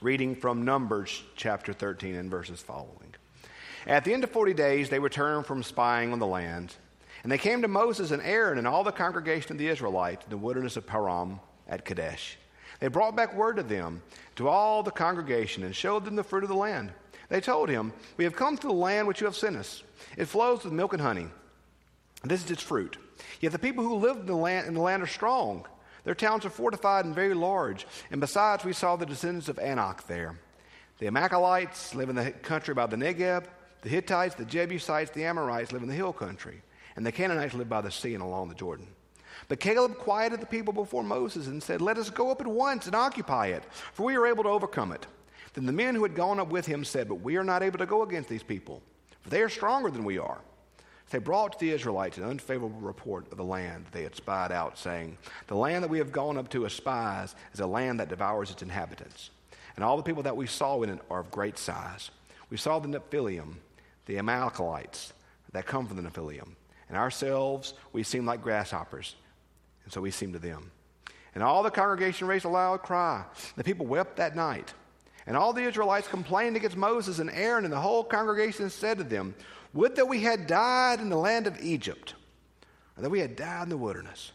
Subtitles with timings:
[0.00, 3.16] Reading from Numbers chapter 13 and verses following.
[3.84, 6.72] At the end of 40 days, they returned from spying on the land.
[7.24, 10.30] And they came to Moses and Aaron and all the congregation of the Israelites in
[10.30, 12.38] the wilderness of Paran at Kadesh.
[12.78, 14.02] They brought back word to them,
[14.36, 16.92] to all the congregation, and showed them the fruit of the land.
[17.28, 19.82] They told him, We have come to the land which you have sent us.
[20.16, 21.26] It flows with milk and honey.
[22.22, 22.98] This is its fruit.
[23.40, 25.66] Yet the people who live in the land, in the land are strong.
[26.08, 27.86] Their towns are fortified and very large.
[28.10, 30.38] And besides, we saw the descendants of Anak there.
[31.00, 33.44] The Amalekites live in the country by the Negeb.
[33.82, 36.62] The Hittites, the Jebusites, the Amorites live in the hill country.
[36.96, 38.86] And the Canaanites live by the sea and along the Jordan.
[39.48, 42.86] But Caleb quieted the people before Moses and said, Let us go up at once
[42.86, 45.06] and occupy it, for we are able to overcome it.
[45.52, 47.80] Then the men who had gone up with him said, But we are not able
[47.80, 48.80] to go against these people,
[49.20, 50.40] for they are stronger than we are.
[51.10, 54.78] They brought to the Israelites an unfavorable report of the land they had spied out,
[54.78, 55.16] saying,
[55.46, 58.50] The land that we have gone up to as spies is a land that devours
[58.50, 59.30] its inhabitants.
[59.76, 62.10] And all the people that we saw in it are of great size.
[62.50, 63.54] We saw the Nephilim,
[64.06, 65.12] the Amalekites
[65.52, 66.50] that come from the Nephilim.
[66.88, 69.14] And ourselves, we seem like grasshoppers
[69.88, 70.70] and so we seemed to them.
[71.34, 73.24] And all the congregation raised a loud cry.
[73.56, 74.74] The people wept that night.
[75.26, 79.04] And all the Israelites complained against Moses and Aaron, and the whole congregation said to
[79.04, 79.34] them,
[79.74, 82.14] Would that we had died in the land of Egypt,
[82.96, 84.32] or that we had died in the wilderness.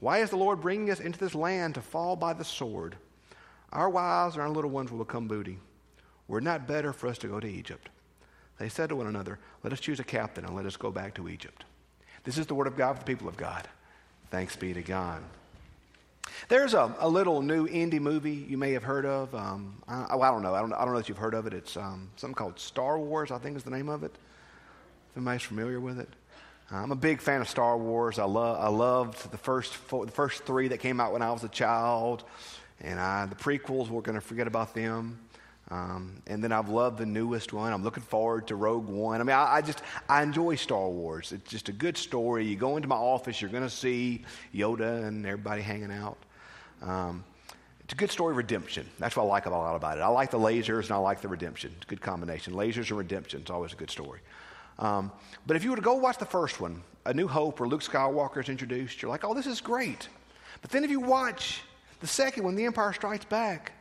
[0.00, 2.96] Why is the Lord bringing us into this land to fall by the sword?
[3.72, 5.58] Our wives and our little ones will become booty.
[6.28, 7.88] Were it not better for us to go to Egypt?
[8.58, 11.14] They said to one another, Let us choose a captain and let us go back
[11.14, 11.64] to Egypt.
[12.22, 13.68] This is the word of God for the people of God.
[14.30, 15.22] Thanks be to God.
[16.48, 19.34] There's a, a little new indie movie you may have heard of.
[19.34, 20.54] Um, I, I, don't know.
[20.54, 21.52] I don't, I don't know if you've heard of it.
[21.52, 24.14] It's um, something called Star Wars, I think is the name of it.
[25.16, 26.08] Anybody's familiar with it.
[26.70, 28.18] I'm a big fan of Star Wars.
[28.18, 31.30] I, love, I loved the first, four, the first three that came out when I
[31.30, 32.24] was a child.
[32.80, 35.18] And I, the prequels, we're going to forget about them.
[35.70, 37.72] Um, and then I've loved the newest one.
[37.72, 39.20] I'm looking forward to Rogue One.
[39.20, 41.32] I mean, I, I, just I enjoy Star Wars.
[41.32, 42.44] It's just a good story.
[42.44, 44.24] You go into my office, you're going to see
[44.54, 46.18] Yoda and everybody hanging out.
[46.82, 47.24] Um,
[47.84, 48.86] it's a good story of redemption.
[48.98, 50.00] That's what I like a lot about it.
[50.00, 51.72] I like the lasers and I like the redemption.
[51.76, 52.54] It's a good combination.
[52.54, 53.42] Lasers and redemption.
[53.42, 54.20] It's always a good story.
[54.78, 55.12] Um,
[55.46, 57.82] but if you were to go watch the first one, A New Hope, where Luke
[57.82, 60.08] Skywalker is introduced, you're like, oh, this is great.
[60.62, 61.62] But then if you watch
[62.00, 63.72] the second one, The Empire Strikes Back,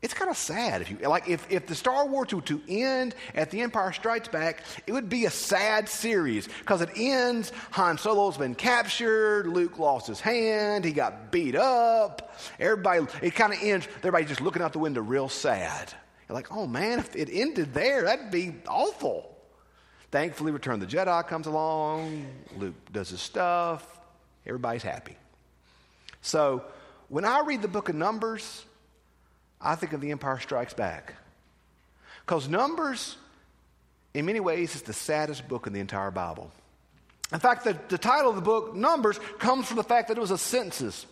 [0.00, 3.16] it's kind of sad if you like if, if the Star Wars were to end
[3.34, 7.50] at the Empire Strikes Back, it would be a sad series because it ends.
[7.72, 9.48] Han Solo's been captured.
[9.48, 10.84] Luke lost his hand.
[10.84, 12.38] He got beat up.
[12.60, 13.06] Everybody.
[13.22, 13.88] It kind of ends.
[13.98, 15.92] Everybody just looking out the window, real sad.
[16.28, 19.34] Like, oh man, if it ended there, that'd be awful.
[20.10, 22.26] Thankfully, Return the Jedi comes along.
[22.56, 23.98] Luke does his stuff.
[24.46, 25.16] Everybody's happy.
[26.20, 26.64] So
[27.08, 28.64] when I read the book of Numbers.
[29.60, 31.14] I think of The Empire Strikes Back.
[32.24, 33.16] Because Numbers,
[34.14, 36.50] in many ways, is the saddest book in the entire Bible.
[37.32, 40.20] In fact, the, the title of the book, Numbers, comes from the fact that it
[40.20, 41.06] was a census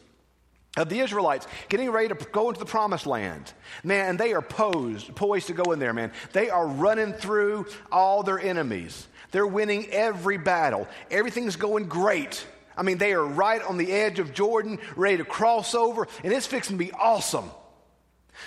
[0.76, 3.52] of the Israelites getting ready to go into the promised land.
[3.82, 6.12] Man, and they are posed, poised to go in there, man.
[6.32, 9.06] They are running through all their enemies.
[9.30, 10.86] They're winning every battle.
[11.10, 12.46] Everything's going great.
[12.76, 16.32] I mean, they are right on the edge of Jordan, ready to cross over, and
[16.32, 17.50] it's fixing to be awesome.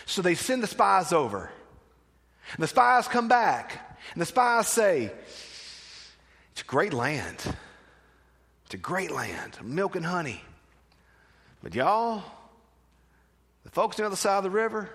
[0.06, 1.52] So they send the spies over.
[2.54, 3.98] And the spies come back.
[4.14, 5.12] And the spies say,
[6.52, 7.38] It's a great land.
[8.66, 10.44] It's a great land, milk and honey.
[11.62, 12.24] But y'all,
[13.64, 14.90] the folks on the other side of the river,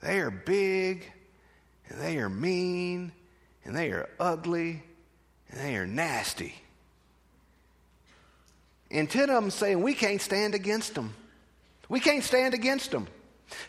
[0.00, 1.10] they are big,
[1.88, 3.12] and they are mean,
[3.64, 4.82] and they are ugly,
[5.50, 6.54] and they are nasty.
[8.90, 11.14] And ten of them saying, We can't stand against them.
[11.88, 13.08] We can't stand against them.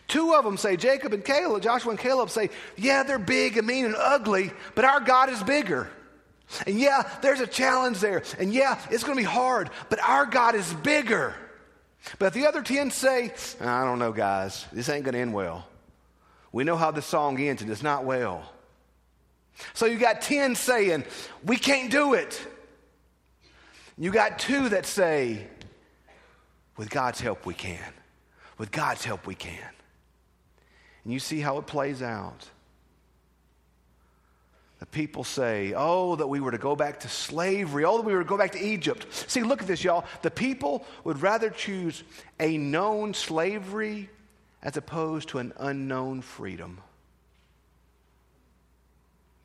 [0.08, 3.66] Two of them say, Jacob and Caleb, Joshua and Caleb say, yeah, they're big and
[3.66, 5.88] mean and ugly, but our God is bigger.
[6.66, 8.22] And yeah, there's a challenge there.
[8.38, 11.34] And yeah, it's going to be hard, but our God is bigger.
[12.18, 15.66] But the other 10 say, I don't know, guys, this ain't going to end well.
[16.52, 18.50] We know how this song ends, and it's not well.
[19.74, 21.04] So you got 10 saying,
[21.44, 22.46] we can't do it.
[23.98, 25.46] You got two that say,
[26.76, 27.92] with God's help, we can.
[28.56, 29.58] With God's help, we can.
[31.04, 32.48] And you see how it plays out.
[34.78, 37.84] The people say, Oh, that we were to go back to slavery.
[37.84, 39.06] Oh, that we were to go back to Egypt.
[39.28, 40.04] See, look at this, y'all.
[40.22, 42.04] The people would rather choose
[42.38, 44.08] a known slavery
[44.62, 46.78] as opposed to an unknown freedom.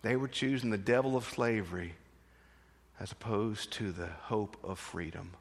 [0.03, 1.93] They were choosing the devil of slavery
[2.99, 5.31] as opposed to the hope of freedom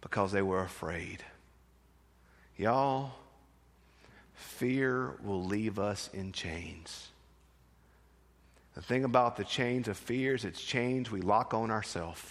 [0.00, 1.22] because they were afraid.
[2.56, 3.12] Y'all,
[4.34, 7.08] fear will leave us in chains.
[8.76, 12.22] The thing about the chains of fears, it's chains we lock on ourselves.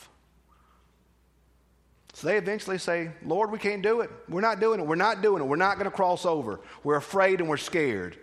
[2.14, 4.12] So they eventually say, Lord, we can't do it.
[4.30, 4.86] We're not doing it.
[4.86, 5.46] We're not doing it.
[5.46, 6.62] We're not going to cross over.
[6.84, 8.18] We're afraid and we're scared.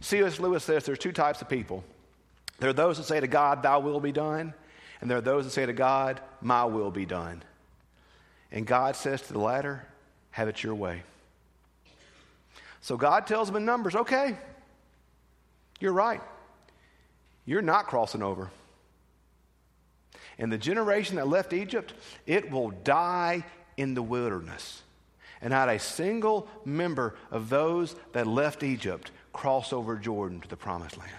[0.00, 0.40] C.S.
[0.40, 1.84] Lewis says there's two types of people.
[2.58, 4.54] There are those that say to God, Thy will be done.
[5.00, 7.42] And there are those that say to God, My will be done.
[8.50, 9.86] And God says to the latter,
[10.30, 11.02] Have it your way.
[12.80, 14.36] So God tells them in Numbers, Okay,
[15.80, 16.22] you're right.
[17.48, 18.50] You're not crossing over.
[20.38, 21.94] And the generation that left Egypt,
[22.26, 23.42] it will die
[23.78, 24.82] in the wilderness.
[25.40, 30.58] And not a single member of those that left Egypt cross over Jordan to the
[30.58, 31.10] promised land.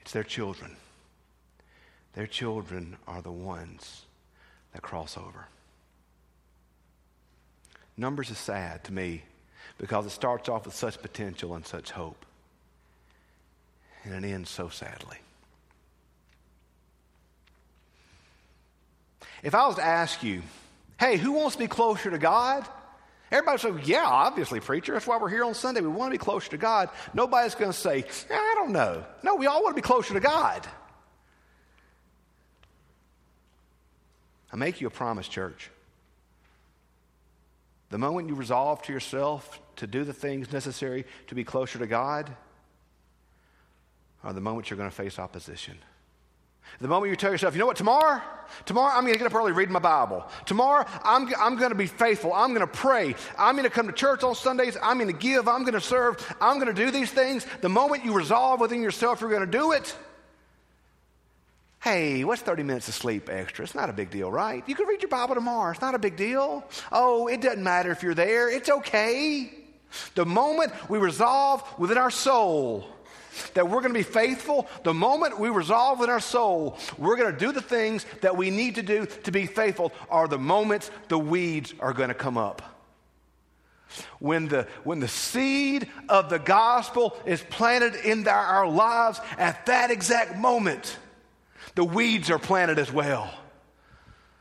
[0.00, 0.76] It's their children.
[2.14, 4.06] Their children are the ones
[4.72, 5.46] that cross over.
[7.98, 9.24] Numbers is sad to me
[9.76, 12.24] because it starts off with such potential and such hope.
[14.04, 15.16] And it ends so sadly.
[19.42, 20.42] If I was to ask you,
[20.98, 22.66] hey, who wants to be closer to God?
[23.30, 24.92] Everybody say, yeah, obviously, preacher.
[24.92, 25.80] That's why we're here on Sunday.
[25.80, 26.88] We want to be closer to God.
[27.14, 29.04] Nobody's going to say, I don't know.
[29.22, 30.66] No, we all want to be closer to God.
[34.52, 35.70] I make you a promise, church.
[37.90, 41.86] The moment you resolve to yourself to do the things necessary to be closer to
[41.86, 42.34] God
[44.24, 45.76] are the moment you're going to face opposition.
[46.80, 48.20] The moment you tell yourself, you know what, tomorrow,
[48.64, 50.26] tomorrow I'm going to get up early read my Bible.
[50.46, 52.32] Tomorrow I'm, I'm going to be faithful.
[52.32, 53.14] I'm going to pray.
[53.38, 54.76] I'm going to come to church on Sundays.
[54.82, 55.46] I'm going to give.
[55.46, 56.34] I'm going to serve.
[56.40, 57.46] I'm going to do these things.
[57.60, 59.94] The moment you resolve within yourself you're going to do it,
[61.80, 63.62] Hey, what's 30 minutes of sleep extra?
[63.62, 64.66] It's not a big deal, right?
[64.66, 65.70] You can read your Bible tomorrow.
[65.70, 66.64] It's not a big deal.
[66.90, 68.48] Oh, it doesn't matter if you're there.
[68.48, 69.52] It's okay.
[70.14, 72.88] The moment we resolve within our soul
[73.54, 77.32] that we're going to be faithful, the moment we resolve in our soul, we're going
[77.32, 80.90] to do the things that we need to do to be faithful, are the moments
[81.08, 82.62] the weeds are going to come up.
[84.18, 89.90] When the, when the seed of the gospel is planted in our, lives at that
[89.90, 90.98] exact moment,
[91.74, 93.32] the weeds are planted as well.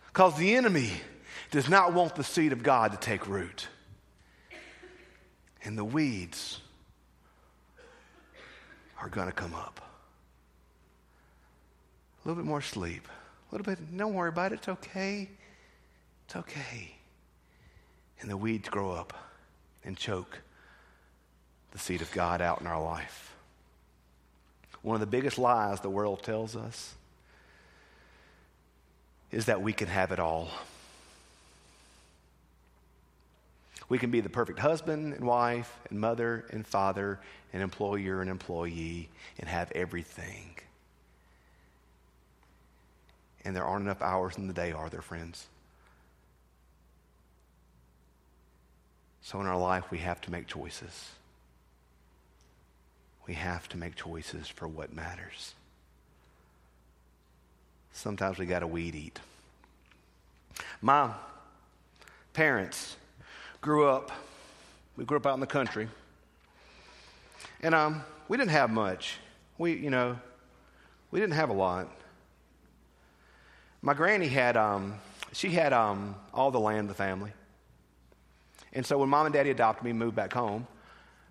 [0.07, 0.91] Because the enemy
[1.51, 3.67] does not want the seed of God to take root.
[5.63, 6.59] And the weeds
[9.03, 9.81] are going to come up.
[12.23, 13.05] A little bit more sleep.
[13.51, 14.59] A little bit, don't worry about it.
[14.59, 15.29] It's okay.
[16.25, 16.95] It's okay.
[18.21, 19.13] And the weeds grow up
[19.83, 20.39] and choke
[21.71, 23.35] the seed of God out in our life.
[24.83, 26.95] One of the biggest lies the world tells us
[29.31, 30.49] is that we can have it all.
[33.93, 37.19] We can be the perfect husband and wife and mother and father
[37.53, 39.07] and employer and employee
[39.37, 40.55] and have everything.
[43.45, 45.45] And there aren't enough hours in the day, are there, friends?
[49.21, 51.11] So in our life, we have to make choices.
[53.27, 55.53] We have to make choices for what matters
[57.91, 59.19] sometimes we got to weed eat.
[60.81, 61.11] My
[62.33, 62.97] parents
[63.63, 64.11] grew up,
[64.97, 65.87] we grew up out in the country,
[67.61, 69.15] and um, we didn't have much.
[69.57, 70.19] We, you know,
[71.11, 71.87] we didn't have a lot.
[73.81, 74.95] My granny had, um,
[75.31, 77.31] she had um, all the land the family.
[78.73, 80.67] And so when mom and daddy adopted me and moved back home,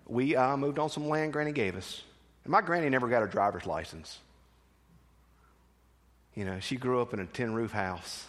[0.07, 2.01] we uh, moved on some land granny gave us.
[2.45, 4.17] And my granny never got a driver's license.
[6.33, 8.25] You know, she grew up in a tin roof house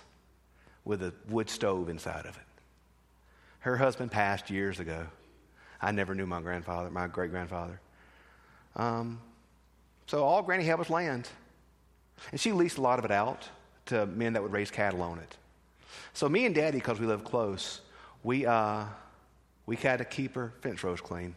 [0.85, 2.54] with a wood stove inside of it.
[3.65, 5.07] Her husband passed years ago.
[5.81, 7.81] I never knew my grandfather, my great grandfather.
[8.77, 9.23] Um,
[10.07, 11.27] so all Granny had was land.
[12.31, 13.49] And she leased a lot of it out
[13.87, 15.39] to men that would raise cattle on it.
[16.13, 17.81] So me and Daddy, because we live close,
[18.23, 18.85] we, uh,
[19.65, 21.35] we had to keep her fence rows clean.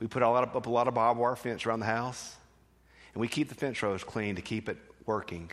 [0.00, 2.34] We put a lot of, up a lot of barbed wire fence around the house,
[3.12, 5.50] and we keep the fence rows clean to keep it working.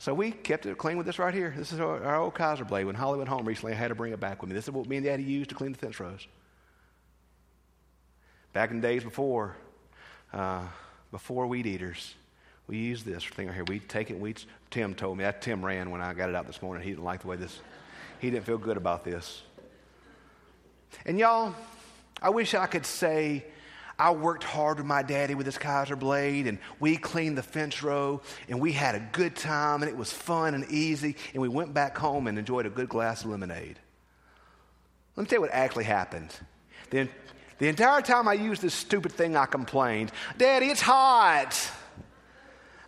[0.00, 1.52] So we kept it clean with this right here.
[1.56, 2.84] This is our, our old Kaiser blade.
[2.84, 4.54] When Holly went home recently, I had to bring it back with me.
[4.54, 6.26] This is what me and Daddy used to clean the fence rows.
[8.52, 9.56] Back in the days before,
[10.32, 10.62] uh,
[11.10, 12.14] before weed eaters,
[12.68, 13.64] we used this thing right here.
[13.64, 14.18] We'd take it.
[14.18, 14.34] We
[14.70, 16.84] Tim told me that Tim ran when I got it out this morning.
[16.84, 17.58] He didn't like the way this.
[18.20, 19.42] He didn't feel good about this.
[21.06, 21.54] And y'all,
[22.22, 23.44] I wish I could say
[23.98, 27.82] I worked hard with my daddy with his Kaiser blade, and we cleaned the fence
[27.82, 31.48] row, and we had a good time, and it was fun and easy, and we
[31.48, 33.78] went back home and enjoyed a good glass of lemonade.
[35.16, 36.32] Let me tell you what actually happened.
[36.90, 37.08] The,
[37.58, 41.68] the entire time I used this stupid thing, I complained, Daddy, it's hot.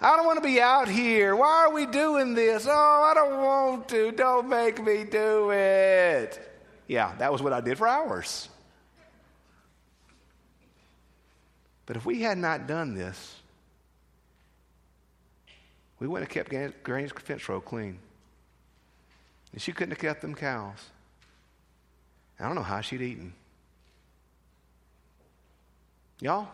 [0.00, 1.35] I don't want to be out here.
[1.35, 2.67] Why are we doing this?
[2.71, 4.12] Oh, I don't want to.
[4.12, 6.38] Don't make me do it.
[6.87, 8.49] Yeah, that was what I did for hours.
[11.90, 13.35] But if we had not done this,
[15.99, 17.99] we wouldn't have kept Granny's fence row clean.
[19.50, 20.78] And she couldn't have kept them cows.
[22.38, 23.32] I don't know how she'd eaten.
[26.20, 26.47] Y'all,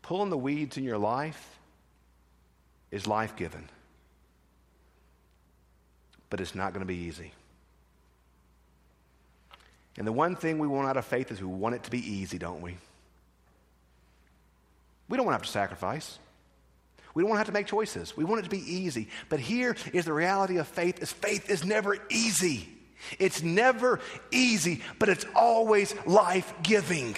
[0.00, 1.58] pulling the weeds in your life
[2.90, 3.68] is life giving.
[6.30, 7.32] But it's not going to be easy.
[9.98, 11.98] And the one thing we want out of faith is we want it to be
[11.98, 12.76] easy, don't we?
[15.08, 16.18] We don't want to have to sacrifice.
[17.14, 18.16] We don't want to have to make choices.
[18.16, 19.08] We want it to be easy.
[19.28, 22.68] But here is the reality of faith is faith is never easy.
[23.18, 23.98] It's never
[24.30, 27.16] easy, but it's always life-giving.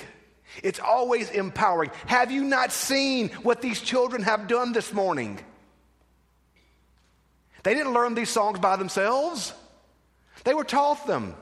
[0.63, 1.91] It's always empowering.
[2.07, 5.39] Have you not seen what these children have done this morning?
[7.63, 9.53] They didn't learn these songs by themselves.
[10.45, 11.35] They were taught them.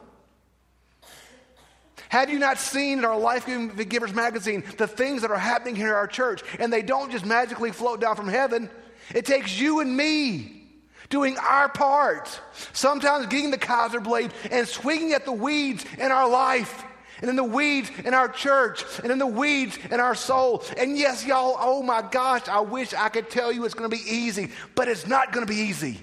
[2.08, 3.46] Have you not seen in our Life
[3.88, 6.42] Givers magazine the things that are happening here in our church?
[6.58, 8.70] And they don't just magically float down from heaven.
[9.14, 10.64] It takes you and me
[11.10, 12.40] doing our part.
[12.72, 16.84] Sometimes getting the Kaiser blade and swinging at the weeds in our life.
[17.20, 20.62] And in the weeds in our church, and in the weeds in our soul.
[20.76, 24.04] And yes, y'all, oh my gosh, I wish I could tell you it's gonna be
[24.08, 26.00] easy, but it's not gonna be easy.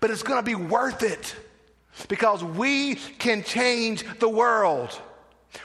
[0.00, 1.36] But it's gonna be worth it
[2.08, 5.00] because we can change the world.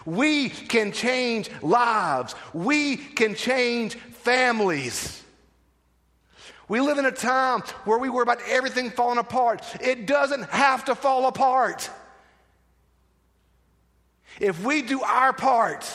[0.05, 2.35] We can change lives.
[2.53, 5.23] We can change families.
[6.67, 9.65] We live in a time where we worry about everything falling apart.
[9.81, 11.89] It doesn't have to fall apart.
[14.39, 15.85] If we do our part,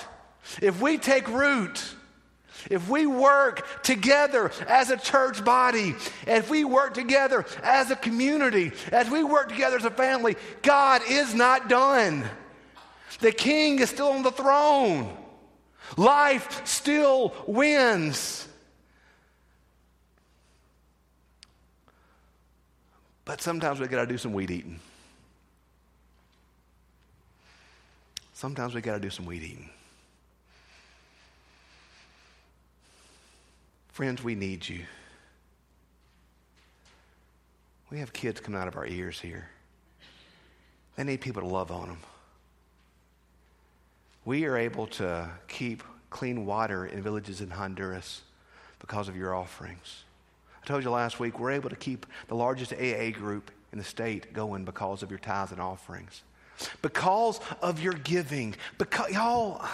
[0.60, 1.80] if we take root,
[2.70, 5.94] if we work together as a church body,
[6.26, 11.02] if we work together as a community, as we work together as a family, God
[11.08, 12.24] is not done.
[13.20, 15.16] The king is still on the throne.
[15.96, 18.48] Life still wins.
[23.24, 24.80] But sometimes we got to do some weed eating.
[28.34, 29.70] Sometimes we got to do some weed eating.
[33.94, 34.80] Friends, we need you.
[37.92, 39.48] We have kids coming out of our ears here.
[40.96, 41.98] They need people to love on them.
[44.24, 48.22] We are able to keep clean water in villages in Honduras
[48.80, 50.02] because of your offerings.
[50.60, 53.84] I told you last week, we're able to keep the largest AA group in the
[53.84, 56.24] state going because of your tithes and offerings.
[56.82, 58.56] Because of your giving.
[58.76, 59.64] Because, y'all,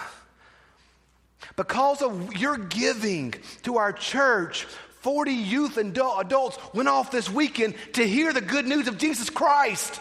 [1.55, 3.33] because of your giving
[3.63, 4.65] to our church,
[5.01, 9.29] 40 youth and adults went off this weekend to hear the good news of Jesus
[9.29, 9.99] Christ.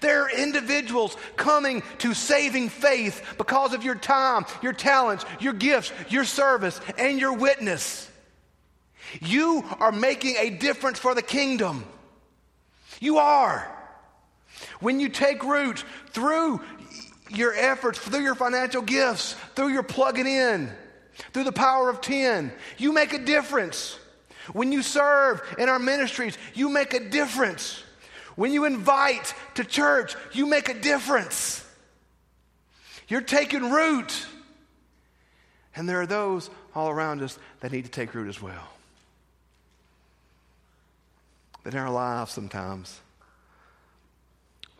[0.00, 5.92] There are individuals coming to saving faith because of your time, your talents, your gifts,
[6.08, 8.10] your service, and your witness.
[9.20, 11.84] You are making a difference for the kingdom.
[13.00, 13.76] You are.
[14.80, 16.60] When you take root through
[17.30, 20.70] your efforts, through your financial gifts, through your plugging in,
[21.32, 22.52] through the power of 10.
[22.78, 23.98] You make a difference.
[24.52, 27.82] When you serve in our ministries, you make a difference.
[28.36, 31.64] When you invite to church, you make a difference.
[33.08, 34.26] You're taking root.
[35.76, 38.68] And there are those all around us that need to take root as well.
[41.62, 43.00] But in our lives, sometimes,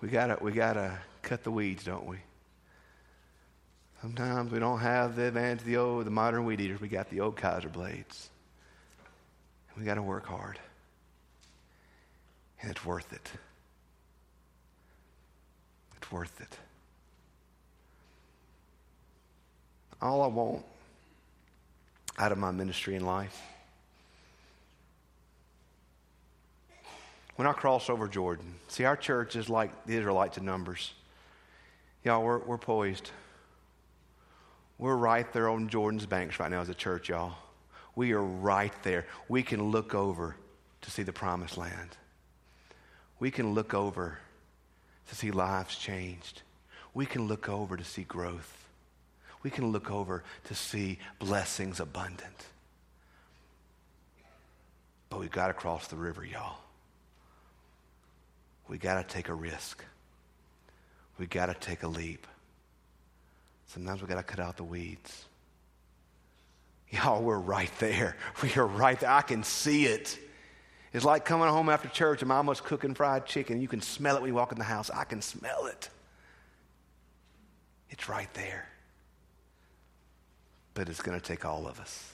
[0.00, 2.16] we gotta, we gotta cut the weeds, don't we?
[4.00, 6.80] Sometimes we don't have the advantage of the old, the modern weed eaters.
[6.80, 8.30] We got the old Kaiser blades.
[9.76, 10.58] We got to work hard.
[12.62, 13.30] And it's worth it.
[15.96, 16.56] It's worth it.
[20.00, 20.64] All I want
[22.18, 23.40] out of my ministry in life,
[27.36, 30.92] when I cross over Jordan, see, our church is like the Israelites in Numbers.
[32.02, 33.10] Y'all, we're, we're poised.
[34.80, 37.34] We're right there on Jordan's banks right now as a church, y'all.
[37.94, 39.04] We are right there.
[39.28, 40.36] We can look over
[40.80, 41.98] to see the promised land.
[43.18, 44.18] We can look over
[45.10, 46.40] to see lives changed.
[46.94, 48.68] We can look over to see growth.
[49.42, 52.46] We can look over to see blessings abundant.
[55.10, 56.56] But we've got to cross the river, y'all.
[58.66, 59.84] We got to take a risk.
[61.18, 62.26] we got to take a leap.
[63.72, 65.26] Sometimes we've got to cut out the weeds.
[66.88, 68.16] Y'all, we're right there.
[68.42, 69.10] We are right there.
[69.10, 70.18] I can see it.
[70.92, 73.60] It's like coming home after church and mama's cooking fried chicken.
[73.60, 74.90] You can smell it when you walk in the house.
[74.90, 75.88] I can smell it.
[77.90, 78.66] It's right there.
[80.74, 82.12] But it's going to take all of us.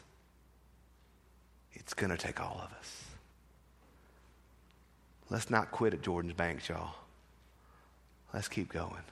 [1.72, 3.04] It's going to take all of us.
[5.30, 6.94] Let's not quit at Jordan's Banks, y'all.
[8.34, 9.04] Let's keep going.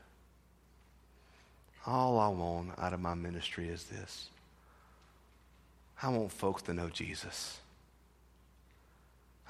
[1.87, 4.29] All I want out of my ministry is this
[6.03, 7.59] I want folks to know Jesus.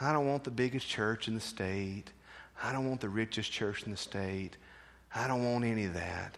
[0.00, 2.10] I don't want the biggest church in the state.
[2.62, 4.56] I don't want the richest church in the state.
[5.14, 6.36] I don't want any of that.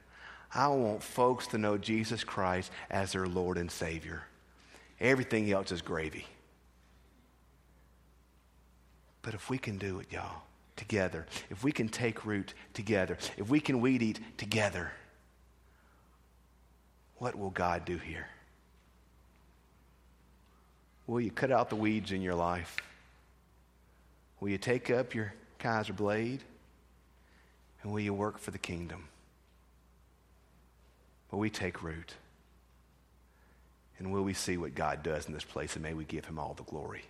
[0.54, 4.22] I want folks to know Jesus Christ as their Lord and Savior.
[5.00, 6.26] Everything else is gravy.
[9.22, 10.42] But if we can do it, y'all,
[10.76, 14.92] together, if we can take root together, if we can weed eat together,
[17.18, 18.26] what will God do here?
[21.06, 22.76] Will you cut out the weeds in your life?
[24.40, 26.42] Will you take up your Kaiser blade?
[27.82, 29.08] And will you work for the kingdom?
[31.30, 32.14] Will we take root?
[33.98, 35.74] And will we see what God does in this place?
[35.74, 37.04] And may we give him all the glory.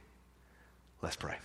[1.03, 1.37] Let's pray.